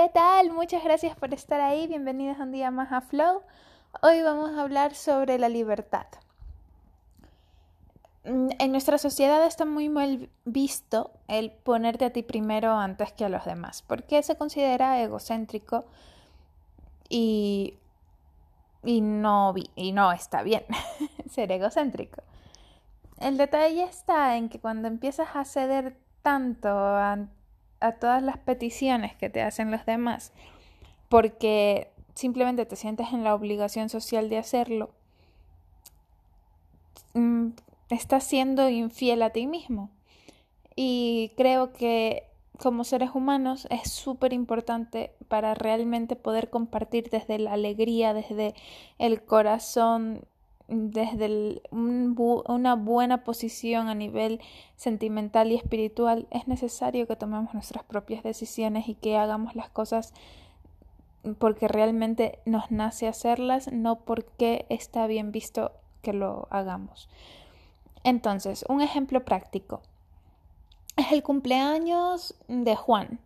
¿Qué 0.00 0.10
tal? 0.10 0.52
Muchas 0.52 0.84
gracias 0.84 1.16
por 1.16 1.34
estar 1.34 1.60
ahí. 1.60 1.88
Bienvenidos 1.88 2.38
un 2.38 2.52
día 2.52 2.70
más 2.70 2.92
a 2.92 3.00
Flow. 3.00 3.42
Hoy 4.00 4.22
vamos 4.22 4.56
a 4.56 4.62
hablar 4.62 4.94
sobre 4.94 5.40
la 5.40 5.48
libertad. 5.48 6.06
Mm, 8.24 8.50
en 8.60 8.70
nuestra 8.70 8.98
sociedad 8.98 9.44
está 9.44 9.64
muy 9.64 9.88
mal 9.88 10.30
visto 10.44 11.10
el 11.26 11.50
ponerte 11.50 12.04
a 12.04 12.12
ti 12.12 12.22
primero 12.22 12.74
antes 12.74 13.12
que 13.12 13.24
a 13.24 13.28
los 13.28 13.44
demás, 13.44 13.82
porque 13.82 14.22
se 14.22 14.36
considera 14.36 15.02
egocéntrico 15.02 15.84
y, 17.08 17.74
y, 18.84 19.00
no, 19.00 19.52
y 19.74 19.90
no 19.90 20.12
está 20.12 20.44
bien 20.44 20.62
ser 21.28 21.50
egocéntrico. 21.50 22.22
El 23.18 23.36
detalle 23.36 23.82
está 23.82 24.36
en 24.36 24.48
que 24.48 24.60
cuando 24.60 24.86
empiezas 24.86 25.34
a 25.34 25.44
ceder 25.44 25.96
tanto 26.22 26.68
a 26.68 27.18
a 27.80 27.92
todas 27.92 28.22
las 28.22 28.38
peticiones 28.38 29.14
que 29.16 29.30
te 29.30 29.42
hacen 29.42 29.70
los 29.70 29.84
demás 29.86 30.32
porque 31.08 31.90
simplemente 32.14 32.66
te 32.66 32.76
sientes 32.76 33.12
en 33.12 33.24
la 33.24 33.34
obligación 33.34 33.88
social 33.88 34.28
de 34.28 34.38
hacerlo, 34.38 34.90
mm, 37.14 37.48
estás 37.90 38.24
siendo 38.24 38.68
infiel 38.68 39.22
a 39.22 39.30
ti 39.30 39.46
mismo. 39.46 39.90
Y 40.76 41.32
creo 41.36 41.72
que 41.72 42.24
como 42.58 42.84
seres 42.84 43.10
humanos 43.14 43.66
es 43.70 43.90
súper 43.90 44.32
importante 44.32 45.12
para 45.28 45.54
realmente 45.54 46.16
poder 46.16 46.50
compartir 46.50 47.08
desde 47.10 47.38
la 47.38 47.52
alegría, 47.52 48.14
desde 48.14 48.54
el 48.98 49.24
corazón, 49.24 50.24
desde 50.68 51.62
una 51.70 52.74
buena 52.74 53.24
posición 53.24 53.88
a 53.88 53.94
nivel 53.94 54.40
sentimental 54.76 55.50
y 55.50 55.56
espiritual, 55.56 56.26
es 56.30 56.46
necesario 56.46 57.06
que 57.06 57.16
tomemos 57.16 57.54
nuestras 57.54 57.84
propias 57.84 58.22
decisiones 58.22 58.88
y 58.88 58.94
que 58.94 59.16
hagamos 59.16 59.56
las 59.56 59.70
cosas 59.70 60.12
porque 61.38 61.68
realmente 61.68 62.38
nos 62.44 62.70
nace 62.70 63.08
hacerlas, 63.08 63.72
no 63.72 64.00
porque 64.00 64.66
está 64.68 65.06
bien 65.06 65.32
visto 65.32 65.72
que 66.02 66.12
lo 66.12 66.46
hagamos. 66.50 67.08
Entonces, 68.04 68.64
un 68.68 68.80
ejemplo 68.80 69.24
práctico. 69.24 69.82
Es 70.96 71.12
el 71.12 71.22
cumpleaños 71.22 72.34
de 72.46 72.76
Juan 72.76 73.20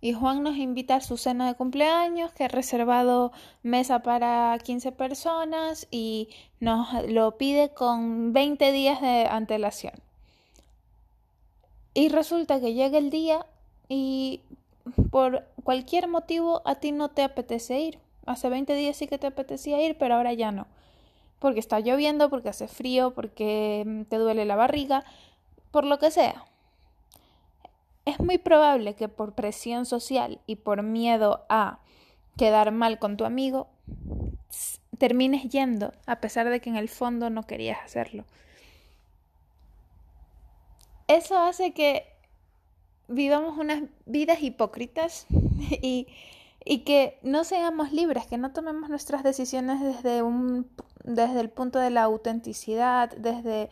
y 0.00 0.12
Juan 0.12 0.42
nos 0.42 0.56
invita 0.56 0.96
a 0.96 1.00
su 1.00 1.16
cena 1.16 1.48
de 1.48 1.54
cumpleaños, 1.54 2.32
que 2.32 2.44
ha 2.44 2.48
reservado 2.48 3.32
mesa 3.62 4.00
para 4.00 4.56
15 4.62 4.92
personas 4.92 5.88
y 5.90 6.28
nos 6.60 6.88
lo 7.08 7.36
pide 7.36 7.70
con 7.70 8.32
20 8.32 8.70
días 8.70 9.00
de 9.00 9.26
antelación. 9.26 9.94
Y 11.94 12.10
resulta 12.10 12.60
que 12.60 12.74
llega 12.74 12.98
el 12.98 13.10
día 13.10 13.44
y 13.88 14.42
por 15.10 15.44
cualquier 15.64 16.06
motivo 16.06 16.62
a 16.64 16.76
ti 16.76 16.92
no 16.92 17.08
te 17.08 17.22
apetece 17.22 17.80
ir. 17.80 17.98
Hace 18.24 18.48
20 18.48 18.74
días 18.74 18.96
sí 18.96 19.08
que 19.08 19.18
te 19.18 19.26
apetecía 19.26 19.82
ir, 19.82 19.98
pero 19.98 20.14
ahora 20.14 20.32
ya 20.32 20.52
no. 20.52 20.68
Porque 21.40 21.60
está 21.60 21.80
lloviendo, 21.80 22.30
porque 22.30 22.50
hace 22.50 22.68
frío, 22.68 23.14
porque 23.14 24.04
te 24.08 24.16
duele 24.16 24.44
la 24.44 24.54
barriga, 24.54 25.04
por 25.72 25.84
lo 25.84 25.98
que 25.98 26.10
sea. 26.10 26.44
Es 28.08 28.20
muy 28.20 28.38
probable 28.38 28.94
que 28.94 29.06
por 29.06 29.34
presión 29.34 29.84
social 29.84 30.40
y 30.46 30.56
por 30.56 30.82
miedo 30.82 31.44
a 31.50 31.80
quedar 32.38 32.72
mal 32.72 32.98
con 32.98 33.18
tu 33.18 33.26
amigo, 33.26 33.68
termines 34.96 35.50
yendo 35.50 35.92
a 36.06 36.18
pesar 36.18 36.48
de 36.48 36.58
que 36.62 36.70
en 36.70 36.76
el 36.76 36.88
fondo 36.88 37.28
no 37.28 37.42
querías 37.42 37.78
hacerlo. 37.84 38.24
Eso 41.06 41.36
hace 41.36 41.74
que 41.74 42.06
vivamos 43.08 43.58
unas 43.58 43.82
vidas 44.06 44.42
hipócritas 44.42 45.26
y, 45.82 46.06
y 46.64 46.84
que 46.84 47.18
no 47.22 47.44
seamos 47.44 47.92
libres, 47.92 48.26
que 48.26 48.38
no 48.38 48.54
tomemos 48.54 48.88
nuestras 48.88 49.22
decisiones 49.22 49.82
desde, 49.82 50.22
un, 50.22 50.66
desde 51.04 51.40
el 51.40 51.50
punto 51.50 51.78
de 51.78 51.90
la 51.90 52.04
autenticidad, 52.04 53.10
desde 53.18 53.68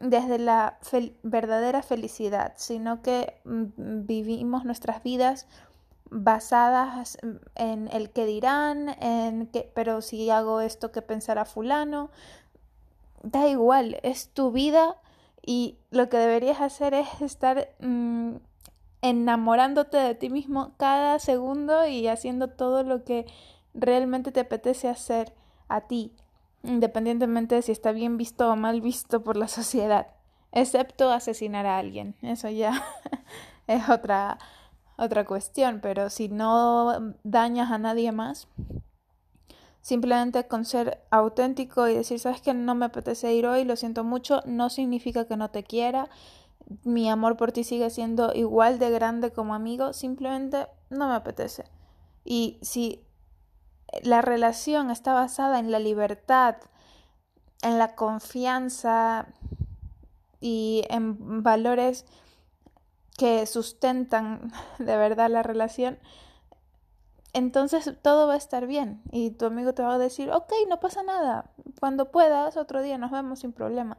desde 0.00 0.38
la 0.38 0.78
verdadera 1.22 1.82
felicidad, 1.82 2.54
sino 2.56 3.02
que 3.02 3.40
mm, 3.44 4.06
vivimos 4.06 4.64
nuestras 4.64 5.02
vidas 5.02 5.46
basadas 6.10 7.18
en 7.54 7.88
el 7.92 8.10
que 8.10 8.26
dirán, 8.26 8.88
en 9.00 9.46
que, 9.46 9.70
pero 9.74 10.02
si 10.02 10.28
hago 10.30 10.60
esto, 10.60 10.90
¿qué 10.90 11.02
pensará 11.02 11.44
fulano? 11.44 12.10
Da 13.22 13.46
igual, 13.46 13.98
es 14.02 14.30
tu 14.30 14.50
vida 14.50 14.96
y 15.44 15.78
lo 15.90 16.08
que 16.08 16.16
deberías 16.16 16.60
hacer 16.60 16.94
es 16.94 17.08
estar 17.20 17.68
mm, 17.80 18.36
enamorándote 19.02 19.98
de 19.98 20.14
ti 20.14 20.30
mismo 20.30 20.72
cada 20.78 21.18
segundo 21.18 21.86
y 21.86 22.08
haciendo 22.08 22.48
todo 22.48 22.82
lo 22.82 23.04
que 23.04 23.26
realmente 23.74 24.32
te 24.32 24.40
apetece 24.40 24.88
hacer 24.88 25.32
a 25.68 25.82
ti, 25.82 26.12
independientemente 26.62 27.54
de 27.54 27.62
si 27.62 27.72
está 27.72 27.92
bien 27.92 28.16
visto 28.16 28.50
o 28.50 28.56
mal 28.56 28.80
visto 28.80 29.22
por 29.22 29.36
la 29.36 29.48
sociedad, 29.58 30.08
excepto 30.52 31.10
asesinar 31.10 31.66
a 31.66 31.78
alguien. 31.78 32.14
Eso 32.22 32.48
ya 32.48 32.82
es 33.66 33.88
otra, 33.88 34.38
otra 34.96 35.24
cuestión, 35.24 35.80
pero 35.80 36.10
si 36.10 36.28
no 36.28 37.14
dañas 37.22 37.70
a 37.70 37.78
nadie 37.78 38.12
más, 38.12 38.48
simplemente 39.80 40.46
con 40.46 40.64
ser 40.64 41.02
auténtico 41.10 41.88
y 41.88 41.94
decir, 41.94 42.18
sabes 42.20 42.40
que 42.40 42.54
no 42.54 42.74
me 42.74 42.86
apetece 42.86 43.32
ir 43.32 43.46
hoy, 43.46 43.64
lo 43.64 43.76
siento 43.76 44.04
mucho, 44.04 44.42
no 44.44 44.68
significa 44.70 45.26
que 45.26 45.36
no 45.36 45.50
te 45.50 45.64
quiera, 45.64 46.10
mi 46.84 47.08
amor 47.10 47.36
por 47.36 47.52
ti 47.52 47.64
sigue 47.64 47.90
siendo 47.90 48.32
igual 48.34 48.78
de 48.78 48.90
grande 48.90 49.32
como 49.32 49.54
amigo, 49.54 49.92
simplemente 49.92 50.66
no 50.88 51.08
me 51.08 51.14
apetece. 51.14 51.64
Y 52.24 52.58
si 52.62 53.02
la 54.02 54.22
relación 54.22 54.90
está 54.90 55.12
basada 55.12 55.58
en 55.58 55.70
la 55.70 55.78
libertad, 55.78 56.56
en 57.62 57.78
la 57.78 57.94
confianza 57.94 59.26
y 60.40 60.84
en 60.88 61.42
valores 61.42 62.06
que 63.16 63.44
sustentan 63.46 64.52
de 64.78 64.96
verdad 64.96 65.30
la 65.30 65.42
relación, 65.42 65.98
entonces 67.32 67.92
todo 68.02 68.26
va 68.26 68.34
a 68.34 68.38
estar 68.38 68.66
bien 68.66 69.02
y 69.12 69.30
tu 69.30 69.46
amigo 69.46 69.72
te 69.74 69.82
va 69.82 69.94
a 69.94 69.98
decir, 69.98 70.30
ok, 70.30 70.52
no 70.68 70.80
pasa 70.80 71.02
nada, 71.02 71.50
cuando 71.78 72.10
puedas, 72.10 72.56
otro 72.56 72.82
día 72.82 72.98
nos 72.98 73.10
vemos 73.10 73.40
sin 73.40 73.52
problema. 73.52 73.98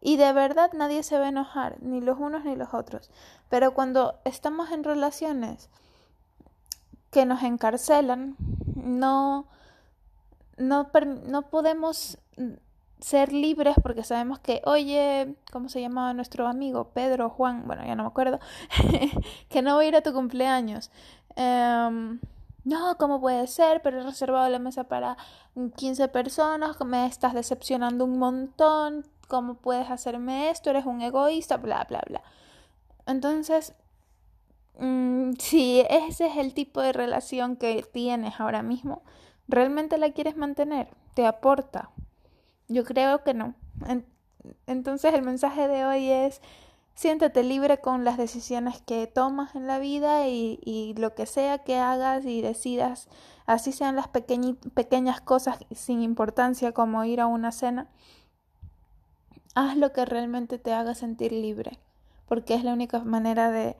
Y 0.00 0.16
de 0.16 0.32
verdad 0.32 0.70
nadie 0.72 1.02
se 1.02 1.18
va 1.18 1.26
a 1.26 1.28
enojar, 1.28 1.76
ni 1.80 2.00
los 2.00 2.18
unos 2.18 2.44
ni 2.44 2.56
los 2.56 2.74
otros. 2.74 3.10
Pero 3.48 3.72
cuando 3.72 4.18
estamos 4.24 4.72
en 4.72 4.82
relaciones 4.82 5.68
que 7.10 7.24
nos 7.24 7.42
encarcelan, 7.42 8.36
no, 8.82 9.46
no, 10.58 10.90
no 11.26 11.42
podemos 11.42 12.18
ser 13.00 13.32
libres 13.32 13.74
porque 13.82 14.04
sabemos 14.04 14.38
que, 14.38 14.62
oye, 14.64 15.34
¿cómo 15.50 15.68
se 15.68 15.80
llamaba 15.80 16.14
nuestro 16.14 16.46
amigo? 16.46 16.90
Pedro, 16.94 17.30
Juan, 17.30 17.66
bueno, 17.66 17.84
ya 17.84 17.96
no 17.96 18.04
me 18.04 18.08
acuerdo, 18.08 18.38
que 19.48 19.62
no 19.62 19.74
voy 19.74 19.86
a 19.86 19.88
ir 19.88 19.96
a 19.96 20.02
tu 20.02 20.12
cumpleaños. 20.12 20.90
Em, 21.36 22.20
no, 22.64 22.96
¿cómo 22.98 23.20
puede 23.20 23.46
ser? 23.48 23.82
Pero 23.82 24.00
he 24.00 24.04
reservado 24.04 24.48
la 24.48 24.60
mesa 24.60 24.84
para 24.84 25.16
15 25.76 26.08
personas, 26.08 26.76
me 26.84 27.06
estás 27.06 27.34
decepcionando 27.34 28.04
un 28.04 28.18
montón, 28.18 29.04
¿cómo 29.28 29.54
puedes 29.54 29.90
hacerme 29.90 30.50
esto? 30.50 30.70
Eres 30.70 30.86
un 30.86 31.02
egoísta, 31.02 31.56
bla, 31.56 31.84
bla, 31.88 32.02
bla. 32.06 32.22
Entonces, 33.06 33.74
Mm, 34.78 35.01
si 35.38 35.80
ese 35.88 36.26
es 36.26 36.36
el 36.36 36.54
tipo 36.54 36.80
de 36.80 36.92
relación 36.92 37.56
que 37.56 37.84
tienes 37.92 38.40
ahora 38.40 38.62
mismo, 38.62 39.02
¿realmente 39.48 39.98
la 39.98 40.12
quieres 40.12 40.36
mantener? 40.36 40.88
¿Te 41.14 41.26
aporta? 41.26 41.90
Yo 42.68 42.84
creo 42.84 43.22
que 43.22 43.34
no. 43.34 43.54
entonces 44.66 45.14
el 45.14 45.22
mensaje 45.22 45.68
de 45.68 45.84
hoy 45.84 46.10
es 46.10 46.40
siéntete 46.94 47.42
libre 47.42 47.78
con 47.78 48.04
las 48.04 48.16
decisiones 48.16 48.80
que 48.82 49.06
tomas 49.06 49.54
en 49.54 49.66
la 49.66 49.78
vida 49.78 50.28
y, 50.28 50.60
y 50.64 50.94
lo 50.94 51.14
que 51.14 51.26
sea 51.26 51.58
que 51.58 51.78
hagas 51.78 52.24
y 52.24 52.42
decidas, 52.42 53.08
así 53.46 53.72
sean 53.72 53.96
las 53.96 54.08
pequeñas 54.08 55.20
cosas 55.20 55.58
sin 55.74 56.02
importancia 56.02 56.72
como 56.72 57.04
ir 57.04 57.20
a 57.20 57.26
una 57.26 57.52
cena, 57.52 57.88
haz 59.54 59.76
lo 59.76 59.92
que 59.92 60.04
realmente 60.04 60.58
te 60.58 60.72
haga 60.72 60.94
sentir 60.94 61.32
libre, 61.32 61.78
porque 62.26 62.54
es 62.54 62.64
la 62.64 62.72
única 62.72 63.00
manera 63.00 63.50
de 63.50 63.76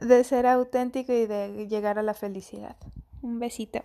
de 0.00 0.24
ser 0.24 0.46
auténtico 0.46 1.12
y 1.12 1.26
de 1.26 1.66
llegar 1.68 1.98
a 1.98 2.02
la 2.02 2.14
felicidad. 2.14 2.76
Un 3.22 3.38
besito. 3.38 3.80